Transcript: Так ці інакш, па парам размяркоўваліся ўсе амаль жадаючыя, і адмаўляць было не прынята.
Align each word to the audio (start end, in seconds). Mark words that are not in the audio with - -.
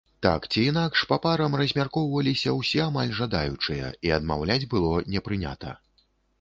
Так 0.25 0.45
ці 0.53 0.61
інакш, 0.69 1.03
па 1.11 1.17
парам 1.25 1.57
размяркоўваліся 1.61 2.55
ўсе 2.61 2.81
амаль 2.87 3.15
жадаючыя, 3.21 3.93
і 4.09 4.17
адмаўляць 4.19 4.61
было 4.75 4.99
не 5.15 5.25
прынята. 5.29 5.79